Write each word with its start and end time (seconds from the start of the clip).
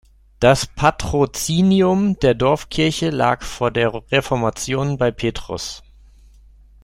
Das 0.39 0.65
Patrozinium 0.65 2.17
der 2.21 2.33
Dorfkirche 2.33 3.11
lag 3.11 3.43
vor 3.43 3.69
der 3.69 3.93
Reformation 4.11 4.97
bei 4.97 5.11
Petrus. 5.11 5.83